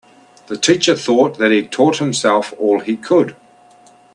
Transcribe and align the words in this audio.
The 0.47 0.57
teacher 0.57 0.95
thought 0.95 1.37
that 1.37 1.51
he'd 1.51 1.71
taught 1.71 1.97
himself 1.99 2.55
all 2.57 2.79
he 2.79 2.97
could. 2.97 3.35